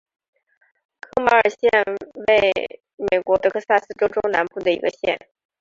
[0.99, 1.69] 科马尔县
[2.27, 2.51] 位
[2.95, 5.15] 美国德克萨斯州中南部的一个县。